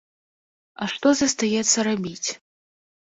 А 0.85 0.87
што 0.95 1.07
застаецца 1.21 1.77
рабіць. 1.91 2.29